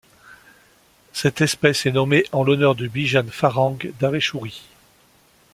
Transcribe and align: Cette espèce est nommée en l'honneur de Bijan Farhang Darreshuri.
Cette 1.13 1.41
espèce 1.41 1.85
est 1.85 1.91
nommée 1.91 2.25
en 2.31 2.43
l'honneur 2.43 2.73
de 2.73 2.87
Bijan 2.87 3.27
Farhang 3.29 3.93
Darreshuri. 3.99 4.63